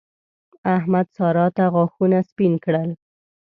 احمد؛ 0.75 1.07
سارا 1.17 1.45
ته 1.57 1.63
غاښونه 1.73 2.19
سپين 2.29 2.53
کړل. 2.63 2.89